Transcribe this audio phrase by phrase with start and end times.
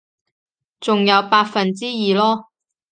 [0.79, 2.45] 仲有百分之二囉